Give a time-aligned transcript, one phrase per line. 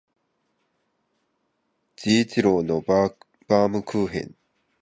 [1.95, 4.35] 治一郎のバームクーヘン